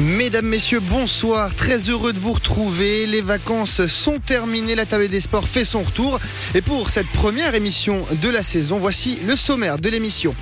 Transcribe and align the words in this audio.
Mesdames, 0.00 0.46
Messieurs, 0.46 0.80
bonsoir. 0.80 1.54
Très 1.54 1.90
heureux 1.90 2.12
de 2.12 2.18
vous 2.18 2.32
retrouver. 2.32 3.06
Les 3.06 3.20
vacances 3.20 3.86
sont 3.86 4.18
terminées. 4.18 4.74
La 4.74 4.84
table 4.84 5.08
des 5.08 5.20
sports 5.20 5.46
fait 5.46 5.64
son 5.64 5.82
retour. 5.82 6.18
Et 6.56 6.60
pour 6.60 6.90
cette 6.90 7.06
première 7.08 7.54
émission 7.54 8.04
de 8.20 8.28
la 8.28 8.42
saison, 8.42 8.78
voici 8.78 9.20
le 9.24 9.36
sommaire 9.36 9.78
de 9.78 9.88
l'émission. 9.90 10.34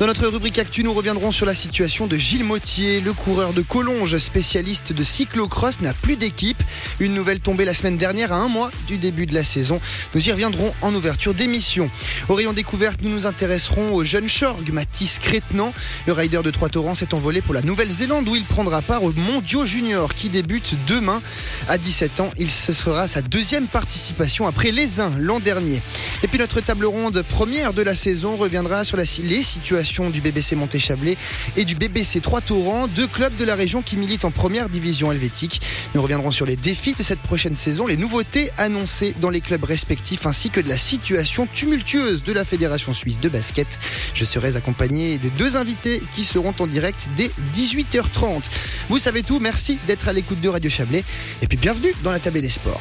Dans 0.00 0.06
notre 0.06 0.26
rubrique 0.28 0.58
Actu, 0.58 0.82
nous 0.82 0.94
reviendrons 0.94 1.30
sur 1.30 1.44
la 1.44 1.52
situation 1.52 2.06
de 2.06 2.16
Gilles 2.16 2.42
Mottier, 2.42 3.02
le 3.02 3.12
coureur 3.12 3.52
de 3.52 3.60
Collonges, 3.60 4.16
spécialiste 4.16 4.94
de 4.94 5.04
cyclocross, 5.04 5.82
n'a 5.82 5.92
plus 5.92 6.16
d'équipe. 6.16 6.62
Une 7.00 7.12
nouvelle 7.12 7.40
tombée 7.40 7.66
la 7.66 7.74
semaine 7.74 7.98
dernière 7.98 8.32
à 8.32 8.36
un 8.36 8.48
mois 8.48 8.70
du 8.86 8.96
début 8.96 9.26
de 9.26 9.34
la 9.34 9.44
saison. 9.44 9.78
Nous 10.14 10.26
y 10.26 10.32
reviendrons 10.32 10.72
en 10.80 10.94
ouverture 10.94 11.34
d'émission. 11.34 11.90
Au 12.30 12.34
rayon 12.34 12.54
découverte, 12.54 13.02
nous 13.02 13.10
nous 13.10 13.26
intéresserons 13.26 13.92
au 13.92 14.02
jeune 14.02 14.26
Chorg, 14.26 14.72
Mathis 14.72 15.18
Crétenant. 15.18 15.74
Le 16.06 16.14
rider 16.14 16.40
de 16.42 16.50
Trois-Torrents 16.50 16.94
s'est 16.94 17.12
envolé 17.12 17.42
pour 17.42 17.52
la 17.52 17.60
Nouvelle-Zélande 17.60 18.26
où 18.26 18.34
il 18.34 18.44
prendra 18.44 18.80
part 18.80 19.02
au 19.02 19.12
Mondiaux 19.12 19.66
Junior 19.66 20.14
qui 20.14 20.30
débute 20.30 20.76
demain. 20.86 21.20
À 21.68 21.76
17 21.76 22.20
ans, 22.20 22.30
il 22.38 22.48
se 22.48 22.72
sera 22.72 23.06
sa 23.06 23.20
deuxième 23.20 23.66
participation 23.66 24.46
après 24.46 24.70
les 24.70 25.00
uns 25.00 25.12
l'an 25.18 25.40
dernier. 25.40 25.82
Et 26.22 26.28
puis 26.28 26.38
notre 26.38 26.62
table 26.62 26.86
ronde 26.86 27.22
première 27.28 27.74
de 27.74 27.82
la 27.82 27.94
saison 27.94 28.36
reviendra 28.36 28.86
sur 28.86 28.96
la, 28.96 29.04
les 29.24 29.42
situations 29.42 29.89
du 29.90 30.20
BBC 30.20 30.54
Montéchablais 30.54 31.16
et 31.56 31.64
du 31.64 31.74
BBC 31.74 32.20
Trois 32.20 32.40
Torrents, 32.40 32.86
deux 32.86 33.08
clubs 33.08 33.36
de 33.38 33.44
la 33.44 33.56
région 33.56 33.82
qui 33.82 33.96
militent 33.96 34.24
en 34.24 34.30
première 34.30 34.68
division 34.68 35.10
helvétique. 35.10 35.60
Nous 35.96 36.02
reviendrons 36.02 36.30
sur 36.30 36.46
les 36.46 36.54
défis 36.54 36.94
de 36.96 37.02
cette 37.02 37.18
prochaine 37.18 37.56
saison, 37.56 37.88
les 37.88 37.96
nouveautés 37.96 38.52
annoncées 38.56 39.16
dans 39.20 39.30
les 39.30 39.40
clubs 39.40 39.64
respectifs 39.64 40.26
ainsi 40.26 40.48
que 40.48 40.60
de 40.60 40.68
la 40.68 40.76
situation 40.76 41.48
tumultueuse 41.52 42.22
de 42.22 42.32
la 42.32 42.44
Fédération 42.44 42.92
suisse 42.92 43.18
de 43.18 43.28
basket. 43.28 43.80
Je 44.14 44.24
serai 44.24 44.54
accompagné 44.54 45.18
de 45.18 45.28
deux 45.30 45.56
invités 45.56 46.00
qui 46.14 46.24
seront 46.24 46.52
en 46.60 46.68
direct 46.68 47.08
dès 47.16 47.32
18h30. 47.52 48.44
Vous 48.88 48.98
savez 48.98 49.24
tout, 49.24 49.40
merci 49.40 49.76
d'être 49.88 50.06
à 50.08 50.12
l'écoute 50.12 50.40
de 50.40 50.48
Radio 50.48 50.70
Chablais 50.70 51.02
et 51.42 51.48
puis 51.48 51.58
bienvenue 51.58 51.92
dans 52.04 52.12
la 52.12 52.20
table 52.20 52.40
des 52.40 52.48
sports. 52.48 52.80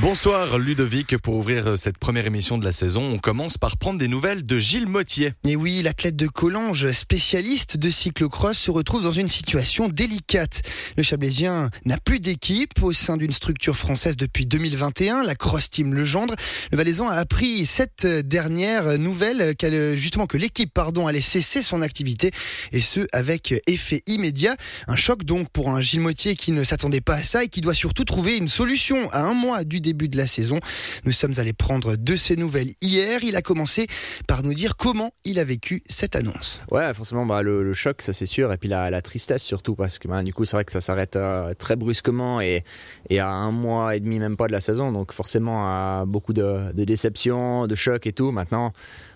Bonsoir 0.00 0.58
Ludovic, 0.58 1.18
pour 1.18 1.34
ouvrir 1.34 1.76
cette 1.76 1.98
première 1.98 2.26
émission 2.26 2.56
de 2.56 2.64
la 2.64 2.72
saison, 2.72 3.02
on 3.02 3.18
commence 3.18 3.58
par 3.58 3.76
prendre 3.76 3.98
des 3.98 4.08
nouvelles 4.08 4.42
de 4.42 4.58
Gilles 4.58 4.86
Mottier. 4.86 5.32
Et 5.44 5.54
oui, 5.54 5.82
l'athlète 5.82 6.16
de 6.16 6.26
Collange, 6.26 6.90
spécialiste 6.92 7.76
de 7.76 7.90
cyclocross, 7.90 8.56
se 8.56 8.70
retrouve 8.70 9.02
dans 9.02 9.12
une 9.12 9.28
situation 9.28 9.88
délicate. 9.88 10.62
Le 10.96 11.02
Chablaisien 11.02 11.68
n'a 11.84 11.98
plus 11.98 12.20
d'équipe 12.20 12.82
au 12.82 12.92
sein 12.92 13.16
d'une 13.16 13.32
structure 13.32 13.76
française 13.76 14.16
depuis 14.16 14.46
2021, 14.46 15.24
la 15.24 15.34
Cross 15.34 15.70
Team 15.70 15.94
Legendre. 15.94 16.34
Le 16.70 16.78
Valaisan 16.78 17.08
a 17.08 17.16
appris 17.16 17.66
cette 17.66 18.06
dernière 18.06 18.98
nouvelle 18.98 19.54
qu'elle, 19.56 19.96
justement 19.96 20.26
que 20.26 20.38
l'équipe 20.38 20.72
pardon 20.72 21.06
allait 21.06 21.20
cesser 21.20 21.60
son 21.60 21.82
activité 21.82 22.30
et 22.72 22.80
ce 22.80 23.06
avec 23.12 23.54
effet 23.66 24.02
immédiat. 24.06 24.56
Un 24.88 24.96
choc 24.96 25.24
donc 25.24 25.50
pour 25.50 25.68
un 25.70 25.80
Gilles 25.80 26.00
Mottier 26.00 26.34
qui 26.34 26.52
ne 26.52 26.64
s'attendait 26.64 27.02
pas 27.02 27.16
à 27.16 27.22
ça 27.22 27.44
et 27.44 27.48
qui 27.48 27.60
doit 27.60 27.74
surtout 27.74 28.04
trouver 28.04 28.38
une 28.38 28.48
solution 28.48 29.10
à 29.10 29.20
un 29.20 29.34
mois 29.34 29.64
du 29.64 29.81
début 29.82 30.08
de 30.08 30.16
la 30.16 30.26
saison. 30.26 30.58
Nous 31.04 31.12
sommes 31.12 31.34
allés 31.36 31.52
prendre 31.52 31.96
de 31.96 32.16
ses 32.16 32.36
nouvelles 32.36 32.72
hier. 32.80 33.22
Il 33.22 33.36
a 33.36 33.42
commencé 33.42 33.86
par 34.26 34.42
nous 34.42 34.54
dire 34.54 34.76
comment 34.76 35.12
il 35.24 35.38
a 35.38 35.44
vécu 35.44 35.82
cette 35.84 36.16
annonce. 36.16 36.62
Ouais, 36.70 36.94
forcément, 36.94 37.26
bah, 37.26 37.42
le, 37.42 37.74
choc, 37.74 38.00
ça 38.00 38.12
c'est 38.12 38.26
sûr, 38.26 38.52
et 38.52 38.56
puis 38.56 38.68
la, 38.68 39.02
tristesse 39.02 39.42
surtout, 39.42 39.74
parce 39.74 39.98
que 39.98 40.08
bah, 40.08 40.22
du 40.22 40.32
coup, 40.32 40.44
c'est 40.44 40.56
vrai 40.56 40.64
que 40.64 40.72
ça 40.72 40.80
s'arrête 40.80 41.16
euh, 41.16 41.52
très 41.54 41.76
brusquement 41.76 42.40
et, 42.40 42.64
et, 43.10 43.18
à 43.18 43.28
un 43.28 43.50
mois 43.50 43.96
et 43.96 44.00
demi, 44.00 44.18
même 44.18 44.36
pas 44.36 44.46
de 44.46 44.52
la 44.52 44.60
saison, 44.60 44.92
donc 44.92 45.12
forcément, 45.12 46.06
beaucoup 46.06 46.32
de, 46.32 46.72
de 46.72 46.84
déception, 46.84 47.66
de 47.66 47.74
choc 47.74 48.06
et 48.06 48.12
tout. 48.12 48.30
Maintenant, 48.30 48.72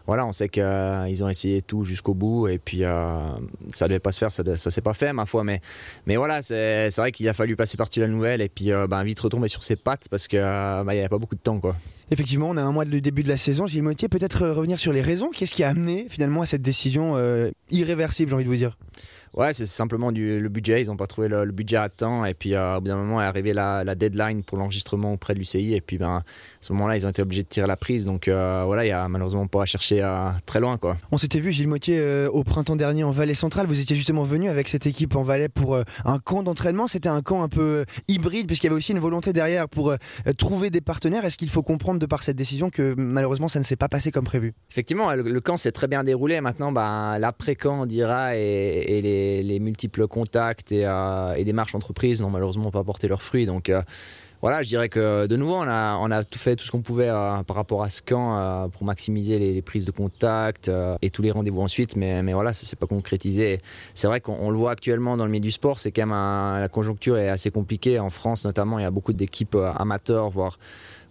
voilà, 0.06 0.24
on 0.24 0.32
sait 0.32 0.48
qu'ils 0.48 1.24
ont 1.24 1.28
essayé 1.28 1.62
tout 1.62 1.84
jusqu'au 1.84 2.14
bout 2.14 2.46
et 2.46 2.58
puis 2.58 2.84
euh, 2.84 3.32
ça 3.72 3.88
devait 3.88 3.98
pas 3.98 4.12
se 4.12 4.20
faire, 4.20 4.30
ça, 4.30 4.42
ça 4.56 4.70
s'est 4.70 4.80
pas 4.80 4.94
fait 4.94 5.12
ma 5.12 5.26
foi, 5.26 5.42
mais, 5.42 5.60
mais 6.06 6.16
voilà, 6.16 6.42
c'est 6.42 6.94
vrai 6.96 7.10
qu'il 7.10 7.28
a 7.28 7.32
fallu 7.32 7.56
passer 7.56 7.76
par 7.76 7.88
la 7.96 8.06
nouvelle 8.06 8.40
et 8.40 8.48
puis 8.48 8.72
euh, 8.72 8.86
ben, 8.86 9.02
vite 9.02 9.18
retomber 9.18 9.48
sur 9.48 9.64
ses 9.64 9.74
pattes 9.74 10.08
parce 10.08 10.28
qu'il 10.56 10.86
bah, 10.86 10.92
n'y 10.94 11.00
avait 11.00 11.08
pas 11.08 11.18
beaucoup 11.18 11.34
de 11.34 11.40
temps 11.40 11.60
quoi. 11.60 11.76
Effectivement, 12.10 12.48
on 12.48 12.56
a 12.56 12.62
un 12.62 12.72
mois 12.72 12.84
du 12.84 13.00
début 13.00 13.22
de 13.22 13.28
la 13.28 13.36
saison. 13.36 13.66
Gilles 13.66 13.82
peut-être 13.82 14.46
revenir 14.46 14.78
sur 14.78 14.92
les 14.92 15.02
raisons. 15.02 15.30
Qu'est-ce 15.30 15.54
qui 15.54 15.64
a 15.64 15.68
amené 15.68 16.06
finalement 16.08 16.42
à 16.42 16.46
cette 16.46 16.62
décision 16.62 17.16
irréversible, 17.70 18.30
j'ai 18.30 18.34
envie 18.34 18.44
de 18.44 18.48
vous 18.48 18.56
dire? 18.56 18.78
Ouais, 19.36 19.52
c'est 19.52 19.66
simplement 19.66 20.12
du, 20.12 20.40
le 20.40 20.48
budget. 20.48 20.80
Ils 20.80 20.86
n'ont 20.86 20.96
pas 20.96 21.06
trouvé 21.06 21.28
le, 21.28 21.44
budget 21.52 21.76
à 21.76 21.90
temps. 21.90 22.24
Et 22.24 22.32
puis, 22.32 22.54
euh, 22.54 22.78
au 22.78 22.80
bout 22.80 22.88
d'un 22.88 22.96
moment, 22.96 23.20
est 23.20 23.26
arrivée 23.26 23.52
la, 23.52 23.94
deadline 23.94 24.42
pour 24.42 24.56
l'enregistrement 24.56 25.12
auprès 25.12 25.34
de 25.34 25.38
l'UCI. 25.38 25.74
Et 25.74 25.82
puis, 25.82 25.98
ben, 25.98 26.16
à 26.16 26.22
ce 26.62 26.72
moment-là, 26.72 26.96
ils 26.96 27.06
ont 27.06 27.10
été 27.10 27.20
obligés 27.20 27.42
de 27.42 27.48
tirer 27.48 27.66
la 27.66 27.76
prise. 27.76 28.06
Donc, 28.06 28.28
euh, 28.28 28.62
voilà, 28.64 28.84
il 28.84 28.88
n'y 28.88 28.92
a 28.92 29.06
malheureusement 29.08 29.46
pas 29.46 29.62
à 29.62 29.64
chercher 29.66 30.02
euh, 30.02 30.30
très 30.46 30.58
loin. 30.58 30.78
Quoi. 30.78 30.96
On 31.12 31.18
s'était 31.18 31.38
vu, 31.38 31.52
Gilles 31.52 31.68
Motier, 31.68 32.02
au 32.32 32.44
printemps 32.44 32.76
dernier 32.76 33.04
en 33.04 33.10
Valais 33.10 33.34
Centrale. 33.34 33.66
Vous 33.66 33.78
étiez 33.78 33.94
justement 33.94 34.22
venu 34.22 34.48
avec 34.48 34.68
cette 34.68 34.86
équipe 34.86 35.14
en 35.16 35.22
Valais 35.22 35.50
pour 35.50 35.76
un 36.06 36.18
camp 36.18 36.42
d'entraînement. 36.42 36.86
C'était 36.88 37.10
un 37.10 37.20
camp 37.20 37.42
un 37.42 37.48
peu 37.48 37.84
hybride, 38.08 38.46
puisqu'il 38.46 38.68
y 38.68 38.70
avait 38.70 38.76
aussi 38.76 38.92
une 38.92 38.98
volonté 39.00 39.34
derrière 39.34 39.68
pour 39.68 39.94
trouver 40.38 40.70
des 40.70 40.80
partenaires. 40.80 41.26
Est-ce 41.26 41.36
qu'il 41.36 41.50
faut 41.50 41.62
comprendre, 41.62 42.00
de 42.00 42.06
par 42.06 42.22
cette 42.22 42.36
décision, 42.36 42.70
que 42.70 42.94
malheureusement, 42.96 43.48
ça 43.48 43.58
ne 43.58 43.64
s'est 43.64 43.76
pas 43.76 43.88
passé 43.88 44.10
comme 44.10 44.24
prévu? 44.24 44.54
Effectivement, 44.70 45.12
le, 45.14 45.40
camp 45.40 45.58
s'est 45.58 45.72
très 45.72 45.88
bien 45.88 46.04
déroulé. 46.04 46.40
Maintenant, 46.40 46.72
ben, 46.72 47.18
l'après-camp, 47.18 47.82
on 47.82 47.86
dira, 47.86 48.34
et, 48.34 48.40
et 48.40 49.02
les, 49.02 49.25
les 49.42 49.60
multiples 49.60 50.06
contact 50.06 50.72
et, 50.72 50.84
euh, 50.84 51.34
et 51.34 51.44
des 51.44 51.52
marches 51.52 51.74
entreprises 51.74 52.22
n'ont 52.22 52.30
malheureusement 52.30 52.70
pas 52.70 52.82
porté 52.84 53.08
leurs 53.08 53.22
fruits. 53.22 53.46
Donc 53.46 53.68
euh, 53.68 53.82
voilà, 54.42 54.62
je 54.62 54.68
dirais 54.68 54.88
que 54.88 55.26
de 55.26 55.36
nouveau, 55.36 55.56
on 55.56 55.68
a, 55.68 55.96
on 55.96 56.10
a 56.10 56.22
tout 56.22 56.38
fait 56.38 56.56
tout 56.56 56.64
ce 56.64 56.70
qu'on 56.70 56.82
pouvait 56.82 57.08
euh, 57.08 57.42
par 57.42 57.56
rapport 57.56 57.82
à 57.82 57.90
ce 57.90 58.02
camp 58.02 58.68
pour 58.70 58.84
maximiser 58.84 59.38
les, 59.38 59.62
prises 59.62 59.86
de 59.86 59.90
contact 59.90 60.70
et 61.02 61.10
tous 61.10 61.22
les 61.22 61.30
rendez-vous 61.30 61.62
ensuite. 61.62 61.96
Mais, 61.96 62.22
mais 62.22 62.32
voilà, 62.32 62.52
ça 62.52 62.66
s'est 62.66 62.76
pas 62.76 62.86
concrétisé. 62.86 63.60
C'est 63.94 64.06
vrai 64.06 64.20
qu'on 64.20 64.50
le 64.50 64.56
voit 64.56 64.72
actuellement 64.72 65.16
dans 65.16 65.24
le 65.24 65.30
milieu 65.30 65.42
du 65.42 65.50
sport, 65.50 65.78
c'est 65.78 65.90
quand 65.90 66.06
même 66.06 66.60
la 66.60 66.68
conjoncture 66.68 67.16
est 67.16 67.28
assez 67.28 67.50
compliquée. 67.50 67.98
En 67.98 68.10
France 68.10 68.44
notamment, 68.44 68.78
il 68.78 68.82
y 68.82 68.86
a 68.86 68.90
beaucoup 68.90 69.12
d'équipes 69.12 69.56
amateurs, 69.76 70.30
voire 70.30 70.58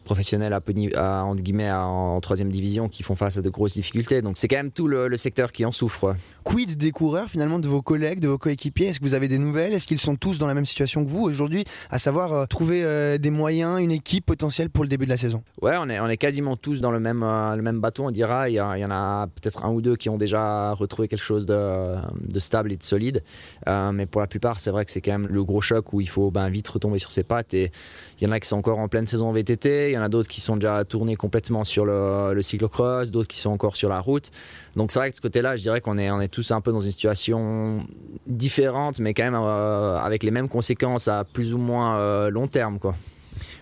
professionnels 0.06 0.54
à, 0.54 1.26
entre 1.26 1.44
guillemets, 1.44 1.72
en 1.72 2.22
troisième 2.22 2.50
division 2.50 2.88
qui 2.88 3.04
font 3.04 3.16
face 3.16 3.38
à 3.38 3.42
de 3.42 3.50
grosses 3.50 3.74
difficultés. 3.74 4.22
Donc 4.22 4.38
c'est 4.38 4.48
quand 4.48 4.56
même 4.56 4.72
tout 4.72 4.88
le, 4.88 5.14
secteur 5.18 5.52
qui 5.52 5.66
en 5.66 5.72
souffre. 5.72 6.16
Quid 6.44 6.78
des 6.78 6.92
coureurs 6.92 7.30
finalement, 7.30 7.58
de 7.60 7.68
vos 7.68 7.82
collègues, 7.82 8.20
de 8.20 8.28
vos 8.28 8.38
coéquipiers? 8.38 8.88
Est-ce 8.88 9.00
que 9.00 9.06
vous 9.06 9.14
avez 9.14 9.28
des 9.28 9.40
nouvelles? 9.40 9.74
Est-ce 9.74 9.88
qu'ils 9.88 10.00
sont 10.00 10.16
tous 10.16 10.38
dans 10.38 10.46
la 10.46 10.54
même 10.54 10.66
situation 10.66 11.04
que 11.04 11.10
vous 11.10 11.24
aujourd'hui, 11.24 11.64
à 11.90 12.00
savoir 12.00 12.34
euh, 12.34 12.46
trouver 12.46 12.84
euh, 12.84 13.18
des 13.18 13.32
moyens, 13.32 13.80
une 13.82 13.92
équipe 13.92 14.26
potentielle 14.26 14.70
pour 14.70 14.84
le 14.84 14.90
début 14.90 15.06
de 15.06 15.10
la 15.10 15.18
saison? 15.18 15.44
Ouais, 15.62 15.76
on 15.80 15.90
est, 15.90 16.00
on 16.00 16.08
est 16.08 16.18
quasiment 16.18 16.56
tous 16.56 16.80
dans 16.80 16.92
le 16.92 17.00
même, 17.00 17.24
euh, 17.24 17.56
le 17.56 17.62
même 17.62 17.82
bateau, 17.82 18.04
on 18.04 18.12
dira. 18.12 18.50
Il 18.50 18.54
y, 18.54 18.56
y 18.56 18.62
en 18.62 18.92
a 18.92 19.28
peut-être 19.28 19.66
un 19.66 19.72
ou 19.72 19.82
deux 19.82 19.96
qui 19.96 20.10
ont 20.10 20.18
déjà 20.18 20.74
retrouvé 20.74 21.08
quelque 21.08 21.24
chose 21.24 21.46
de, 21.46 21.96
de 22.22 22.40
stable 22.40 22.72
et 22.72 22.78
de 22.78 22.84
solide. 22.84 23.24
mais 23.68 24.06
pour 24.06 24.22
la 24.22 24.28
plupart, 24.28 24.60
c'est 24.60 24.72
vrai 24.72 24.86
que 24.86 24.92
c'est 24.92 25.02
quand 25.02 25.14
même 25.14 25.28
le 25.28 25.44
gros 25.44 25.62
choc 25.62 25.94
où 25.94 26.02
il 26.02 26.10
faut 26.10 26.30
ben, 26.30 26.50
vite 26.50 26.68
retomber 26.68 27.00
sur 27.00 27.12
ses 27.12 27.24
pattes. 27.24 27.54
Et 27.54 27.72
il 28.20 28.28
y 28.28 28.30
en 28.30 28.34
a 28.34 28.40
qui 28.40 28.48
sont 28.48 28.58
encore 28.58 28.80
en 28.80 28.88
pleine 28.88 29.08
saison 29.08 29.32
VTT 29.32 29.95
y 29.96 30.00
en 30.00 30.04
a 30.04 30.10
d'autres 30.10 30.30
qui 30.30 30.42
sont 30.42 30.56
déjà 30.56 30.84
tournés 30.86 31.16
complètement 31.16 31.64
sur 31.64 31.86
le, 31.86 32.34
le 32.34 32.42
cyclocross, 32.42 33.12
d'autres 33.12 33.28
qui 33.28 33.40
sont 33.40 33.52
encore 33.52 33.76
sur 33.76 33.90
la 33.90 34.00
route. 34.00 34.32
Donc 34.76 34.92
c'est 34.92 35.00
vrai 35.00 35.10
que 35.10 35.14
de 35.14 35.18
ce 35.18 35.22
côté-là, 35.22 35.56
je 35.56 35.62
dirais 35.62 35.82
qu'on 35.82 35.98
est, 35.98 36.12
on 36.12 36.22
est 36.22 36.28
tous 36.28 36.52
un 36.52 36.62
peu 36.62 36.72
dans 36.72 36.82
une 36.82 36.92
situation 36.92 37.86
différente, 38.28 39.00
mais 39.00 39.14
quand 39.14 39.24
même 39.24 39.36
euh, 39.36 39.98
avec 40.00 40.24
les 40.24 40.32
mêmes 40.32 40.50
conséquences 40.50 41.08
à 41.08 41.24
plus 41.24 41.54
ou 41.54 41.58
moins 41.58 41.98
euh, 41.98 42.30
long 42.30 42.48
terme. 42.48 42.80
Quoi. 42.80 42.96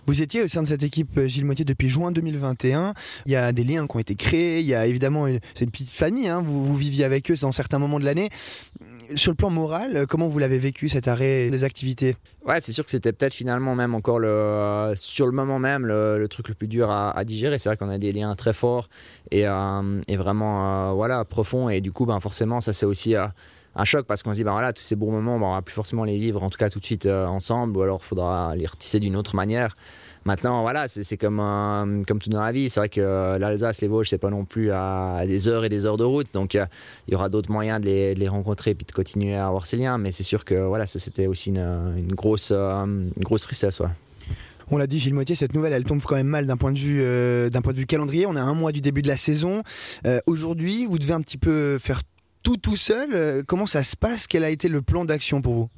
Vous 0.06 0.20
étiez 0.20 0.42
au 0.42 0.48
sein 0.48 0.62
de 0.62 0.68
cette 0.68 0.82
équipe 0.82 1.16
euh, 1.16 1.28
Gilles 1.28 1.44
Motier 1.44 1.64
depuis 1.64 1.88
juin 1.88 2.12
2021. 2.12 2.94
Il 3.26 3.32
y 3.32 3.36
a 3.36 3.52
des 3.52 3.64
liens 3.64 3.86
qui 3.86 3.96
ont 3.96 4.00
été 4.00 4.14
créés. 4.14 4.60
Il 4.60 4.66
y 4.66 4.74
a 4.74 4.86
évidemment 4.86 5.26
c'est 5.54 5.64
une 5.64 5.70
petite 5.70 5.90
famille. 5.90 6.28
Hein. 6.28 6.42
Vous 6.44 6.76
viviez 6.76 7.04
avec 7.04 7.30
eux 7.30 7.36
dans 7.40 7.52
certains 7.52 7.78
moments 7.78 8.00
de 8.00 8.04
l'année 8.04 8.28
sur 9.16 9.32
le 9.32 9.36
plan 9.36 9.50
moral, 9.50 9.96
euh, 9.96 10.06
comment 10.06 10.28
vous 10.28 10.38
l'avez 10.38 10.58
vécu 10.58 10.88
cet 10.88 11.08
arrêt 11.08 11.50
des 11.50 11.64
activités 11.64 12.16
Ouais, 12.46 12.60
c'est 12.60 12.72
sûr 12.72 12.84
que 12.84 12.90
c'était 12.90 13.12
peut-être 13.12 13.34
finalement 13.34 13.74
même 13.74 13.94
encore 13.94 14.18
le, 14.18 14.28
euh, 14.28 14.94
sur 14.96 15.26
le 15.26 15.32
moment 15.32 15.58
même 15.58 15.86
le, 15.86 16.26
truc 16.28 16.48
le 16.48 16.54
plus 16.54 16.68
dur 16.68 16.90
à, 16.90 17.24
digérer. 17.24 17.58
C'est 17.58 17.68
vrai 17.68 17.76
qu'on 17.76 17.90
a 17.90 17.98
des 17.98 18.12
liens 18.12 18.34
très 18.34 18.52
forts 18.52 18.88
et, 19.30 19.46
euh, 19.46 20.00
vraiment 20.08 20.94
voilà 20.94 21.24
profonds 21.24 21.68
et 21.68 21.80
du 21.80 21.92
coup 21.92 22.06
ben 22.06 22.18
forcément 22.20 22.60
ça 22.60 22.72
c'est 22.72 22.86
aussi 22.86 23.14
un 23.76 23.84
choc 23.84 24.06
parce 24.06 24.22
qu'on 24.22 24.32
se 24.32 24.38
dit 24.38 24.44
ben 24.44 24.52
voilà 24.52 24.72
tous 24.72 24.82
ces 24.82 24.96
bons 24.96 25.10
moments 25.10 25.38
ben, 25.38 25.46
on 25.46 25.54
va 25.54 25.62
plus 25.62 25.74
forcément 25.74 26.04
les 26.04 26.18
vivre 26.18 26.42
en 26.42 26.50
tout 26.50 26.58
cas 26.58 26.70
tout 26.70 26.80
de 26.80 26.84
suite 26.84 27.06
ensemble 27.06 27.76
ou 27.76 27.82
alors 27.82 28.00
il 28.02 28.06
faudra 28.06 28.54
les 28.56 28.66
retisser 28.66 29.00
d'une 29.00 29.16
autre 29.16 29.36
manière. 29.36 29.76
Maintenant, 30.24 30.62
voilà, 30.62 30.88
c'est 30.88 31.18
comme, 31.18 31.36
tout 32.06 32.30
dans 32.30 32.42
la 32.42 32.52
vie. 32.52 32.70
C'est 32.70 32.80
vrai 32.80 32.88
que 32.88 33.36
l'Alsace, 33.36 33.82
les 33.82 33.88
Vosges, 33.88 34.08
c'est 34.08 34.18
pas 34.18 34.30
non 34.30 34.46
plus 34.46 34.70
à, 34.72 35.22
des 35.26 35.48
heures 35.48 35.66
et 35.66 35.68
des 35.68 35.84
heures 35.84 35.98
de 35.98 36.04
route. 36.04 36.32
Donc, 36.32 36.54
euh, 36.54 36.64
il 37.06 37.12
y 37.12 37.14
aura 37.14 37.28
d'autres 37.28 37.52
moyens 37.52 37.80
de 37.80 38.14
les, 38.14 38.28
rencontrer 38.28 38.74
puis 38.74 38.86
de 38.86 38.92
continuer 38.92 39.36
à 39.36 39.48
avoir 39.48 39.66
ces 39.66 39.76
liens. 39.76 39.98
Mais 39.98 40.12
c'est 40.12 40.22
sûr 40.22 40.46
que 40.46 40.54
voilà, 40.54 40.86
ça 40.86 40.98
c'était 40.98 41.26
aussi 41.26 41.50
une, 41.50 41.94
une 41.98 42.14
grosse, 42.14 42.52
euh, 42.54 42.84
une 42.84 43.22
grosse 43.22 43.42
tristesse. 43.42 43.80
Ouais. 43.80 43.88
On 44.70 44.78
l'a 44.78 44.86
dit, 44.86 44.98
Gilles 44.98 45.12
Moitié, 45.12 45.34
cette 45.34 45.54
nouvelle, 45.54 45.74
elle 45.74 45.84
tombe 45.84 46.00
quand 46.00 46.16
même 46.16 46.26
mal 46.26 46.46
d'un 46.46 46.56
point 46.56 46.72
de 46.72 46.78
vue, 46.78 47.00
euh, 47.02 47.50
d'un 47.50 47.60
point 47.60 47.74
de 47.74 47.78
vue 47.78 47.86
calendrier. 47.86 48.24
On 48.24 48.34
a 48.34 48.40
un 48.40 48.54
mois 48.54 48.72
du 48.72 48.80
début 48.80 49.02
de 49.02 49.08
la 49.08 49.18
saison. 49.18 49.62
Aujourd'hui, 50.26 50.86
vous 50.86 50.98
devez 50.98 51.12
un 51.12 51.20
petit 51.20 51.38
peu 51.38 51.78
faire 51.78 52.00
tout 52.44 52.56
tout 52.58 52.76
seul. 52.76 53.42
comment 53.46 53.66
ça 53.66 53.82
se 53.82 53.96
passe? 53.96 54.28
Quel 54.28 54.44
a 54.44 54.50
été 54.50 54.68
le 54.68 54.82
plan 54.82 55.04
d'action 55.04 55.42
pour 55.42 55.54
vous? 55.54 55.70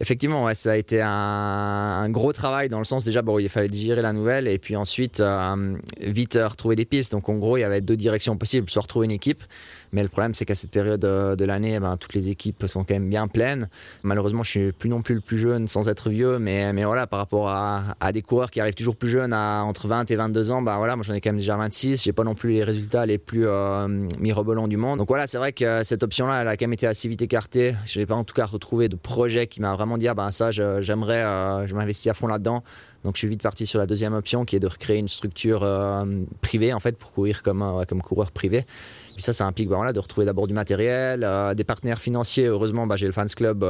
Effectivement, 0.00 0.52
ça 0.54 0.72
a 0.72 0.76
été 0.76 1.00
un, 1.00 2.08
gros 2.10 2.32
travail 2.32 2.68
dans 2.68 2.78
le 2.78 2.84
sens 2.84 3.04
déjà, 3.04 3.22
bon, 3.22 3.38
il 3.38 3.48
fallait 3.48 3.68
digérer 3.68 4.02
la 4.02 4.12
nouvelle 4.12 4.48
et 4.48 4.58
puis 4.58 4.74
ensuite 4.74 5.20
euh, 5.20 5.76
vite 6.00 6.36
retrouver 6.42 6.74
des 6.74 6.84
pistes. 6.84 7.12
Donc 7.12 7.28
en 7.28 7.36
gros, 7.36 7.56
il 7.56 7.60
y 7.60 7.64
avait 7.64 7.80
deux 7.80 7.96
directions 7.96 8.36
possibles, 8.36 8.68
soit 8.68 8.82
retrouver 8.82 9.04
une 9.04 9.12
équipe, 9.12 9.44
Mais 9.92 10.02
le 10.02 10.08
problème, 10.08 10.34
c'est 10.34 10.44
qu'à 10.44 10.56
cette 10.56 10.72
période 10.72 11.00
de 11.00 11.44
l'année, 11.44 11.78
ben, 11.78 11.96
toutes 11.96 12.14
les 12.14 12.28
équipes 12.28 12.64
sont 12.66 12.82
quand 12.82 12.94
même 12.94 13.08
bien 13.08 13.28
pleines. 13.28 13.68
Malheureusement, 14.02 14.42
je 14.42 14.50
suis 14.50 14.72
plus 14.72 14.88
non 14.88 15.00
plus 15.00 15.14
le 15.14 15.20
plus 15.20 15.38
jeune 15.38 15.68
sans 15.68 15.88
être 15.88 16.10
vieux, 16.10 16.40
mais, 16.40 16.72
mais 16.72 16.84
voilà, 16.84 17.06
par 17.06 17.20
rapport 17.20 17.48
à, 17.48 17.84
à 18.00 18.10
des 18.10 18.22
coureurs 18.22 18.50
qui 18.50 18.60
arrivent 18.60 18.74
toujours 18.74 18.96
plus 18.96 19.08
jeunes, 19.08 19.32
à 19.32 19.62
entre 19.62 19.86
20 19.86 20.10
et 20.10 20.16
22 20.16 20.50
ans, 20.50 20.62
ben 20.62 20.76
voilà, 20.76 20.96
moi 20.96 21.04
j'en 21.06 21.14
ai 21.14 21.20
quand 21.20 21.30
même 21.30 21.38
déjà 21.38 21.56
26. 21.56 22.02
J'ai 22.02 22.12
pas 22.12 22.24
non 22.24 22.34
plus 22.34 22.52
les 22.52 22.64
résultats 22.64 23.06
les 23.06 23.18
plus 23.18 23.46
euh, 23.46 23.86
mirobolants 24.18 24.66
du 24.66 24.76
monde. 24.76 24.98
Donc 24.98 25.08
voilà, 25.08 25.28
c'est 25.28 25.38
vrai 25.38 25.52
que 25.52 25.84
cette 25.84 26.02
option-là, 26.02 26.42
elle 26.42 26.48
a 26.48 26.56
quand 26.56 26.64
même 26.64 26.72
été 26.72 26.86
assez 26.86 27.08
vite 27.08 27.22
écartée. 27.22 27.76
Je 27.84 28.00
n'ai 28.00 28.06
pas 28.06 28.16
en 28.16 28.24
tout 28.24 28.34
cas 28.34 28.46
retrouvé 28.46 28.88
de 28.88 28.96
projet 28.96 29.46
qui 29.46 29.60
m'a 29.60 29.74
vraiment 29.74 29.83
dit, 29.98 30.08
ah 30.08 30.14
ben 30.14 30.30
ça, 30.30 30.50
j'aimerais, 30.50 31.22
euh, 31.22 31.66
je 31.66 31.74
m'investis 31.74 32.10
à 32.10 32.14
fond 32.14 32.26
là-dedans. 32.26 32.62
Donc 33.04 33.16
je 33.16 33.18
suis 33.18 33.28
vite 33.28 33.42
parti 33.42 33.66
sur 33.66 33.78
la 33.78 33.86
deuxième 33.86 34.14
option 34.14 34.46
qui 34.46 34.56
est 34.56 34.60
de 34.60 34.66
recréer 34.66 34.96
une 34.96 35.08
structure 35.08 35.62
euh, 35.62 36.06
privée 36.40 36.72
en 36.72 36.80
fait 36.80 36.96
pour 36.96 37.12
courir 37.12 37.42
comme, 37.42 37.60
euh, 37.60 37.84
comme 37.86 38.00
coureur 38.00 38.30
privé. 38.30 38.64
Puis 39.12 39.22
ça, 39.22 39.34
ça 39.34 39.44
implique 39.44 39.68
bah, 39.68 39.76
voilà, 39.76 39.92
de 39.92 40.00
retrouver 40.00 40.24
d'abord 40.24 40.46
du 40.46 40.54
matériel, 40.54 41.20
des 41.54 41.64
partenaires 41.64 41.98
financiers. 41.98 42.46
Heureusement, 42.46 42.86
bah, 42.86 42.96
j'ai 42.96 43.06
le 43.06 43.12
Fans 43.12 43.26
Club 43.26 43.64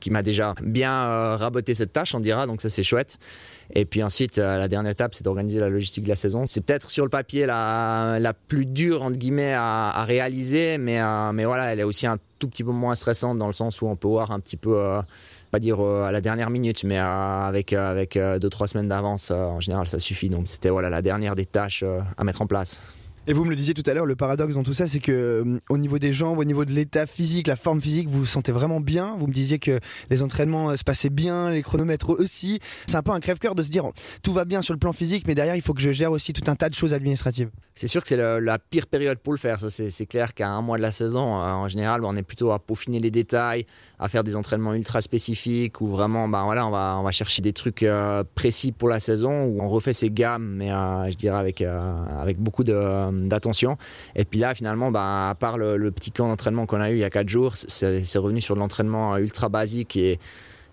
qui 0.00 0.10
m'a 0.10 0.22
déjà 0.22 0.54
bien 0.60 1.36
raboté 1.36 1.74
cette 1.74 1.92
tâche, 1.92 2.14
on 2.14 2.20
dira, 2.20 2.46
donc 2.46 2.60
ça 2.60 2.68
c'est 2.68 2.82
chouette. 2.82 3.18
Et 3.74 3.84
puis 3.86 4.02
ensuite, 4.02 4.36
la 4.36 4.68
dernière 4.68 4.90
étape, 4.90 5.14
c'est 5.14 5.24
d'organiser 5.24 5.60
la 5.60 5.70
logistique 5.70 6.04
de 6.04 6.10
la 6.10 6.16
saison. 6.16 6.44
C'est 6.46 6.60
peut-être 6.60 6.90
sur 6.90 7.04
le 7.04 7.10
papier 7.10 7.46
la, 7.46 8.18
la 8.20 8.34
plus 8.34 8.66
dure, 8.66 9.02
entre 9.02 9.16
guillemets, 9.16 9.54
à, 9.54 9.90
à 9.90 10.04
réaliser, 10.04 10.76
mais, 10.76 11.00
mais 11.32 11.46
voilà, 11.46 11.72
elle 11.72 11.80
est 11.80 11.84
aussi 11.84 12.06
un 12.06 12.18
tout 12.38 12.48
petit 12.48 12.64
peu 12.64 12.72
moins 12.72 12.96
stressante 12.96 13.38
dans 13.38 13.46
le 13.46 13.52
sens 13.52 13.80
où 13.80 13.86
on 13.86 13.96
peut 13.96 14.08
voir 14.08 14.32
un 14.32 14.40
petit 14.40 14.56
peu 14.58 15.00
pas 15.52 15.60
dire 15.60 15.84
euh, 15.84 16.04
à 16.04 16.12
la 16.12 16.22
dernière 16.22 16.48
minute, 16.48 16.82
mais 16.82 16.98
euh, 16.98 17.04
avec, 17.04 17.74
euh, 17.74 17.90
avec 17.90 18.18
deux, 18.18 18.48
trois 18.48 18.66
semaines 18.66 18.88
d'avance, 18.88 19.30
en 19.30 19.60
général, 19.60 19.86
ça 19.86 19.98
suffit. 19.98 20.30
Donc 20.30 20.48
c'était 20.48 20.70
voilà, 20.70 20.88
la 20.90 21.02
dernière 21.02 21.36
des 21.36 21.46
tâches 21.46 21.84
à 22.16 22.24
mettre 22.24 22.42
en 22.42 22.46
place. 22.46 22.82
Et 23.28 23.34
vous 23.34 23.44
me 23.44 23.50
le 23.50 23.56
disiez 23.56 23.72
tout 23.72 23.88
à 23.88 23.94
l'heure, 23.94 24.06
le 24.06 24.16
paradoxe 24.16 24.54
dans 24.54 24.64
tout 24.64 24.72
ça, 24.72 24.88
c'est 24.88 24.98
que 24.98 25.60
au 25.68 25.78
niveau 25.78 26.00
des 26.00 26.12
jambes, 26.12 26.38
au 26.38 26.44
niveau 26.44 26.64
de 26.64 26.72
l'état 26.72 27.06
physique, 27.06 27.46
la 27.46 27.54
forme 27.54 27.80
physique, 27.80 28.08
vous 28.08 28.20
vous 28.20 28.26
sentez 28.26 28.50
vraiment 28.50 28.80
bien. 28.80 29.14
Vous 29.16 29.28
me 29.28 29.32
disiez 29.32 29.60
que 29.60 29.78
les 30.10 30.22
entraînements 30.24 30.76
se 30.76 30.82
passaient 30.82 31.10
bien, 31.10 31.50
les 31.50 31.62
chronomètres 31.62 32.10
aussi. 32.10 32.58
C'est 32.86 32.96
un 32.96 33.02
peu 33.02 33.12
un 33.12 33.20
crève-cœur 33.20 33.54
de 33.54 33.62
se 33.62 33.70
dire 33.70 33.84
tout 34.24 34.32
va 34.32 34.44
bien 34.44 34.60
sur 34.60 34.74
le 34.74 34.80
plan 34.80 34.92
physique, 34.92 35.24
mais 35.28 35.36
derrière 35.36 35.54
il 35.54 35.62
faut 35.62 35.74
que 35.74 35.82
je 35.82 35.92
gère 35.92 36.10
aussi 36.10 36.32
tout 36.32 36.50
un 36.50 36.56
tas 36.56 36.68
de 36.68 36.74
choses 36.74 36.94
administratives. 36.94 37.50
C'est 37.74 37.86
sûr 37.86 38.02
que 38.02 38.08
c'est 38.08 38.16
la 38.16 38.58
pire 38.58 38.86
période 38.86 39.18
pour 39.18 39.32
le 39.32 39.38
faire. 39.38 39.58
Ça, 39.58 39.68
c'est 39.70 40.06
clair 40.06 40.34
qu'à 40.34 40.48
un 40.48 40.60
mois 40.60 40.76
de 40.76 40.82
la 40.82 40.92
saison, 40.92 41.36
euh, 41.36 41.52
en 41.52 41.68
général, 41.68 42.04
on 42.04 42.14
est 42.14 42.22
plutôt 42.22 42.52
à 42.52 42.58
peaufiner 42.58 43.00
les 43.00 43.10
détails, 43.10 43.66
à 43.98 44.08
faire 44.08 44.24
des 44.24 44.36
entraînements 44.36 44.74
ultra 44.74 45.00
spécifiques, 45.00 45.80
où 45.80 45.88
vraiment, 45.88 46.28
ben 46.28 46.44
voilà, 46.44 46.66
on 46.66 46.70
va 46.70 46.96
on 46.98 47.02
va 47.02 47.10
chercher 47.10 47.40
des 47.40 47.52
trucs 47.52 47.86
précis 48.34 48.72
pour 48.72 48.88
la 48.88 49.00
saison, 49.00 49.44
où 49.44 49.62
on 49.62 49.68
refait 49.68 49.92
ses 49.92 50.10
gammes, 50.10 50.54
mais 50.56 50.68
je 50.68 51.16
dirais 51.16 51.38
avec 51.38 51.62
avec 51.62 52.38
beaucoup 52.38 52.64
d'attention. 52.64 53.76
Et 54.16 54.24
puis 54.24 54.38
là, 54.38 54.54
finalement, 54.54 54.90
bah, 54.90 55.30
à 55.30 55.34
part 55.34 55.58
le, 55.58 55.90
petit 55.90 56.10
camp 56.12 56.28
d'entraînement 56.28 56.66
qu'on 56.66 56.80
a 56.80 56.90
eu 56.90 56.94
il 56.94 57.00
y 57.00 57.04
a 57.04 57.10
4 57.10 57.28
jours, 57.28 57.56
c'est 57.56 58.18
revenu 58.18 58.40
sur 58.40 58.54
de 58.54 58.60
l'entraînement 58.60 59.16
ultra 59.16 59.48
basique 59.48 59.96
et 59.96 60.18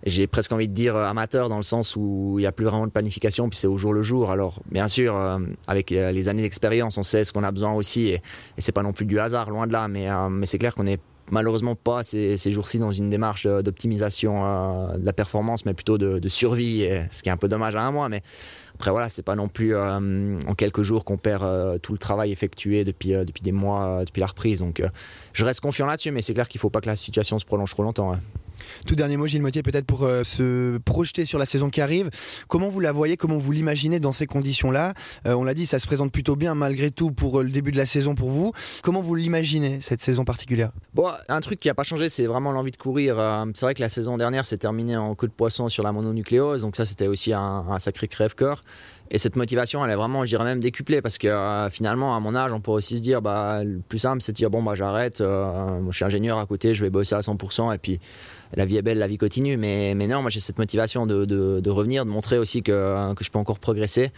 j'ai 0.04 0.26
presque 0.26 0.52
envie 0.52 0.68
de 0.68 0.74
dire 0.74 0.96
amateur 0.96 1.48
dans 1.48 1.56
le 1.56 1.62
sens 1.62 1.94
où 1.96 2.36
il 2.38 2.42
n'y 2.42 2.46
a 2.46 2.52
plus 2.52 2.64
vraiment 2.64 2.86
de 2.86 2.92
planification, 2.92 3.48
puis 3.48 3.58
c'est 3.58 3.66
au 3.66 3.76
jour 3.76 3.92
le 3.92 4.02
jour. 4.02 4.30
Alors, 4.30 4.60
bien 4.70 4.88
sûr, 4.88 5.16
euh, 5.16 5.38
avec 5.66 5.92
euh, 5.92 6.10
les 6.12 6.28
années 6.28 6.42
d'expérience, 6.42 6.96
on 6.96 7.02
sait 7.02 7.24
ce 7.24 7.32
qu'on 7.32 7.44
a 7.44 7.52
besoin 7.52 7.72
aussi, 7.72 8.08
et, 8.08 8.14
et 8.14 8.60
c'est 8.60 8.72
pas 8.72 8.82
non 8.82 8.92
plus 8.92 9.04
du 9.04 9.18
hasard, 9.18 9.50
loin 9.50 9.66
de 9.66 9.72
là, 9.72 9.88
mais, 9.88 10.10
euh, 10.10 10.44
c'est 10.44 10.58
clair 10.58 10.74
qu'on 10.74 10.86
est 10.86 11.00
malheureusement 11.30 11.76
pas 11.76 12.02
ces, 12.02 12.36
jours-ci 12.50 12.78
dans 12.80 12.90
une 12.90 13.08
démarche 13.08 13.46
d'optimisation 13.46 14.88
de 14.98 15.04
la 15.04 15.12
performance, 15.12 15.64
mais 15.64 15.74
plutôt 15.74 15.96
de, 15.96 16.28
survie, 16.28 16.88
ce 17.12 17.22
qui 17.22 17.28
est 17.28 17.32
un 17.32 17.36
peu 17.36 17.46
dommage 17.46 17.76
à 17.76 17.82
un 17.82 17.92
mois. 17.92 18.08
Mais 18.08 18.22
après 18.74 18.90
voilà, 18.90 19.08
c'est 19.08 19.22
pas 19.22 19.36
non 19.36 19.46
plus 19.46 19.76
en 19.76 20.54
quelques 20.56 20.82
jours 20.82 21.04
qu'on 21.04 21.18
perd 21.18 21.80
tout 21.82 21.92
le 21.92 21.98
travail 21.98 22.32
effectué 22.32 22.84
depuis, 22.84 23.14
des 23.42 23.52
mois, 23.52 24.04
depuis 24.04 24.18
la 24.18 24.26
reprise. 24.26 24.58
Donc 24.58 24.82
je 25.32 25.44
reste 25.44 25.60
confiant 25.60 25.86
là-dessus, 25.86 26.10
mais 26.10 26.20
c'est 26.20 26.34
clair 26.34 26.48
qu'il 26.48 26.60
faut 26.60 26.68
pas 26.68 26.80
que 26.80 26.88
la 26.88 26.96
situation 26.96 27.38
se 27.38 27.44
prolonge 27.44 27.70
trop 27.70 27.84
longtemps. 27.84 28.18
Tout 28.86 28.94
dernier 28.94 29.16
mot, 29.16 29.26
Gilles 29.26 29.42
Motier, 29.42 29.62
peut-être 29.62 29.86
pour 29.86 30.04
euh, 30.04 30.22
se 30.24 30.78
projeter 30.78 31.24
sur 31.24 31.38
la 31.38 31.46
saison 31.46 31.70
qui 31.70 31.80
arrive. 31.80 32.10
Comment 32.48 32.68
vous 32.68 32.80
la 32.80 32.92
voyez 32.92 33.16
Comment 33.16 33.38
vous 33.38 33.52
l'imaginez 33.52 34.00
dans 34.00 34.12
ces 34.12 34.26
conditions-là? 34.26 34.94
Euh, 35.26 35.34
On 35.34 35.44
l'a 35.44 35.54
dit, 35.54 35.66
ça 35.66 35.78
se 35.78 35.86
présente 35.86 36.12
plutôt 36.12 36.36
bien 36.36 36.54
malgré 36.54 36.90
tout 36.90 37.10
pour 37.10 37.40
euh, 37.40 37.42
le 37.42 37.50
début 37.50 37.72
de 37.72 37.76
la 37.76 37.86
saison 37.86 38.14
pour 38.14 38.30
vous. 38.30 38.52
Comment 38.82 39.00
vous 39.00 39.14
l'imaginez 39.14 39.80
cette 39.80 40.00
saison 40.00 40.24
particulière? 40.24 40.72
Bon, 40.94 41.10
un 41.28 41.40
truc 41.40 41.58
qui 41.58 41.68
n'a 41.68 41.74
pas 41.74 41.82
changé, 41.82 42.08
c'est 42.08 42.26
vraiment 42.26 42.52
l'envie 42.52 42.70
de 42.70 42.76
courir. 42.76 43.16
c'est 43.54 43.66
vrai 43.66 43.74
que 43.74 43.80
la 43.80 43.88
saison 43.88 44.16
dernière 44.16 44.46
s'est 44.46 44.58
terminée 44.58 44.96
en 44.96 45.14
coup 45.14 45.26
de 45.26 45.32
poisson 45.32 45.68
sur 45.68 45.82
la 45.82 45.92
mononucléose, 45.92 46.62
donc 46.62 46.76
ça 46.76 46.84
c'était 46.86 47.06
aussi 47.06 47.32
un, 47.32 47.64
un 47.68 47.78
sacré 47.78 48.08
crève-cœur. 48.08 48.64
Et 49.10 49.18
cette 49.18 49.36
motivation, 49.36 49.84
elle 49.84 49.90
est 49.90 49.96
vraiment, 49.96 50.24
je 50.24 50.30
dirais 50.30 50.44
même 50.44 50.60
décuplée 50.60 51.02
parce 51.02 51.18
que 51.18 51.68
finalement, 51.70 52.14
à 52.14 52.20
mon 52.20 52.34
âge, 52.34 52.52
on 52.52 52.60
pourrait 52.60 52.78
aussi 52.78 52.96
se 52.96 53.02
dire, 53.02 53.20
bah, 53.20 53.64
le 53.64 53.80
plus 53.80 53.98
simple, 53.98 54.22
c'est 54.22 54.32
de 54.32 54.36
dire, 54.36 54.50
bon, 54.50 54.62
bah, 54.62 54.74
j'arrête, 54.74 55.18
je 55.18 55.90
suis 55.90 56.04
ingénieur 56.04 56.38
à 56.38 56.46
côté, 56.46 56.74
je 56.74 56.84
vais 56.84 56.90
bosser 56.90 57.16
à 57.16 57.20
100%, 57.20 57.74
et 57.74 57.78
puis 57.78 57.98
la 58.54 58.64
vie 58.64 58.76
est 58.76 58.82
belle, 58.82 58.98
la 58.98 59.06
vie 59.06 59.18
continue. 59.18 59.56
Mais, 59.56 59.94
mais 59.94 60.06
non, 60.06 60.22
moi 60.22 60.30
j'ai 60.30 60.40
cette 60.40 60.58
motivation 60.58 61.06
de, 61.06 61.24
de, 61.24 61.70
revenir, 61.70 62.04
de 62.04 62.10
montrer 62.10 62.38
aussi 62.38 62.62
que, 62.62 63.14
que 63.14 63.24
je 63.24 63.30
peux 63.30 63.38
encore 63.38 63.58
progresser. 63.58 64.10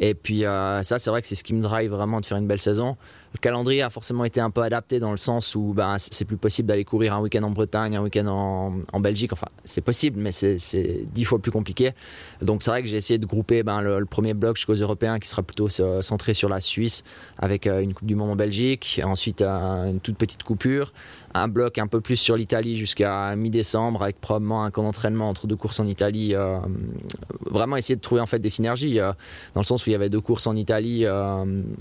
Et 0.00 0.14
puis 0.14 0.44
euh, 0.44 0.82
ça, 0.82 0.98
c'est 0.98 1.10
vrai 1.10 1.22
que 1.22 1.28
c'est 1.28 1.34
ce 1.34 1.44
qui 1.44 1.54
me 1.54 1.62
drive 1.62 1.90
vraiment 1.90 2.20
de 2.20 2.26
faire 2.26 2.38
une 2.38 2.46
belle 2.46 2.60
saison. 2.60 2.96
Le 3.32 3.38
calendrier 3.38 3.82
a 3.82 3.90
forcément 3.90 4.24
été 4.24 4.40
un 4.40 4.50
peu 4.50 4.62
adapté 4.62 4.98
dans 4.98 5.10
le 5.10 5.16
sens 5.16 5.54
où 5.54 5.74
ben, 5.74 5.96
c'est 5.98 6.24
plus 6.24 6.38
possible 6.38 6.68
d'aller 6.68 6.84
courir 6.84 7.14
un 7.14 7.20
week-end 7.20 7.42
en 7.42 7.50
Bretagne, 7.50 7.96
un 7.96 8.02
week-end 8.02 8.26
en, 8.26 9.00
Belgique. 9.00 9.32
Enfin, 9.32 9.46
c'est 9.64 9.82
possible, 9.82 10.18
mais 10.18 10.32
c'est 10.32 11.04
dix 11.12 11.24
fois 11.24 11.38
plus 11.38 11.52
compliqué. 11.52 11.92
Donc 12.40 12.62
c'est 12.62 12.70
vrai 12.70 12.82
que 12.82 12.88
j'ai 12.88 12.96
essayé 12.96 13.18
de 13.18 13.26
grouper 13.26 13.62
ben, 13.62 13.82
le, 13.82 14.06
premier 14.06 14.34
bloc 14.34 14.56
jusqu'aux 14.56 14.74
Européens 14.74 15.18
qui 15.18 15.28
sera 15.28 15.42
plutôt 15.42 15.68
centré 15.68 16.32
sur 16.32 16.48
la 16.48 16.60
Suisse 16.60 17.04
avec 17.38 17.66
euh, 17.66 17.80
une 17.80 17.92
Coupe 17.92 18.06
du 18.06 18.14
Monde 18.14 18.30
en 18.30 18.36
Belgique, 18.36 19.00
ensuite 19.04 19.42
une 19.42 20.00
toute 20.00 20.16
petite 20.16 20.42
coupure, 20.42 20.92
un 21.34 21.48
bloc 21.48 21.78
un 21.78 21.86
peu 21.86 22.00
plus 22.00 22.16
sur 22.16 22.36
l'Italie 22.36 22.76
jusqu'à 22.76 23.36
mi-décembre 23.36 24.02
avec 24.02 24.20
probablement 24.20 24.64
un 24.64 24.70
camp 24.70 24.82
d'entraînement 24.82 25.28
entre 25.28 25.46
deux 25.46 25.56
courses 25.56 25.80
en 25.80 25.86
Italie. 25.86 26.34
Euh, 26.34 26.58
vraiment 27.44 27.76
essayer 27.76 27.96
de 27.96 28.00
trouver 28.00 28.20
en 28.20 28.26
fait 28.26 28.38
des 28.38 28.48
synergies 28.48 28.98
euh, 28.98 29.12
dans 29.54 29.60
le 29.60 29.66
sens 29.66 29.84
où 29.84 29.90
il 29.90 29.92
y 29.92 29.96
avait 29.96 30.10
deux 30.10 30.20
courses 30.20 30.46
en 30.46 30.56
Italie 30.56 31.04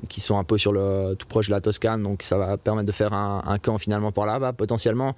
qui 0.09 0.21
sont 0.21 0.37
un 0.37 0.43
peu 0.43 0.57
sur 0.57 0.73
le 0.73 1.15
tout 1.17 1.27
proche 1.35 1.47
de 1.47 1.51
la 1.51 1.59
Toscane, 1.59 2.01
donc 2.01 2.23
ça 2.23 2.37
va 2.37 2.55
permettre 2.55 2.87
de 2.87 2.93
faire 2.93 3.11
un, 3.11 3.57
camp 3.61 3.77
finalement 3.77 4.13
par 4.13 4.25
là-bas 4.25 4.53
potentiellement. 4.53 5.17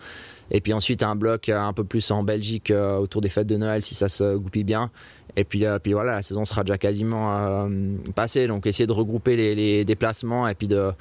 Et 0.50 0.62
puis 0.62 0.74
ensuite 0.74 1.04
un 1.04 1.16
bloc 1.16 1.48
un 1.50 1.74
peu 1.74 1.84
plus 1.84 2.10
en 2.10 2.24
Belgique 2.24 2.72
euh, 2.72 2.98
autour 2.98 3.22
des 3.22 3.30
fêtes 3.30 3.46
de 3.46 3.56
Noël 3.56 3.84
si 3.84 3.94
ça 3.94 4.08
se 4.08 4.36
goupille 4.36 4.64
bien. 4.64 4.90
Et 5.36 5.44
puis, 5.44 5.64
euh, 5.64 5.78
puis 5.78 5.94
voilà, 5.94 6.14
la 6.14 6.22
saison 6.24 6.44
sera 6.44 6.64
déjà 6.64 6.80
quasiment 6.80 7.38
euh, 7.38 7.70
passée, 8.16 8.48
donc 8.48 8.66
essayer 8.66 8.88
de 8.88 8.94
regrouper 8.94 9.36
les, 9.36 9.86
déplacements 9.86 10.48
et 10.48 10.56
puis 10.56 10.68
de, 10.68 10.92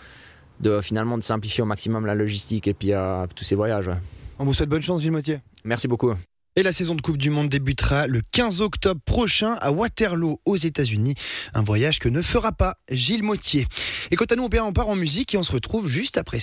de, 0.60 0.82
finalement 0.82 1.16
de 1.16 1.22
simplifier 1.22 1.62
au 1.62 1.66
maximum 1.66 2.04
la 2.04 2.14
logistique 2.14 2.68
et 2.68 2.74
puis 2.74 2.92
tous 3.34 3.44
ces 3.44 3.54
voyages. 3.54 3.90
On 4.38 4.44
vous 4.44 4.52
souhaite 4.52 4.68
bonne 4.68 4.82
chance 4.82 5.00
Gilles 5.00 5.12
Motier. 5.12 5.38
Merci 5.64 5.88
beaucoup. 5.88 6.12
Et 6.58 6.62
la 6.62 6.73
saison 6.73 6.95
de 6.95 7.02
Coupe 7.02 7.19
du 7.19 7.28
Monde 7.28 7.50
débutera 7.50 8.07
le 8.07 8.23
15 8.33 8.62
octobre 8.62 8.99
prochain 9.04 9.59
à 9.61 9.73
Waterloo 9.73 10.40
aux 10.47 10.57
États-Unis. 10.57 11.12
Un 11.52 11.62
voyage 11.62 11.99
que 11.99 12.09
ne 12.09 12.23
fera 12.23 12.50
pas 12.50 12.76
Gilles 12.90 13.23
Motier. 13.23 13.66
Et 14.11 14.16
quant 14.16 14.25
à 14.25 14.37
nous, 14.37 14.45
on 14.45 14.73
part 14.73 14.88
en 14.88 14.97
musique 14.97 15.35
et 15.35 15.37
on 15.37 15.42
se 15.42 15.52
retrouve 15.52 15.87
juste 15.87 16.16
après 16.16 16.35